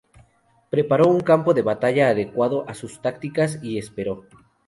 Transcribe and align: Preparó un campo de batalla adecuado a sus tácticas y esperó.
Preparó 0.71 1.09
un 1.09 1.19
campo 1.19 1.53
de 1.53 1.61
batalla 1.61 2.09
adecuado 2.09 2.67
a 2.67 2.73
sus 2.73 3.03
tácticas 3.03 3.59
y 3.61 3.77
esperó. 3.77 4.25